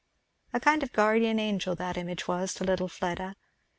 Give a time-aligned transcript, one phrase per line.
[0.51, 3.35] A kind of guardian angel that image was to little Fleda.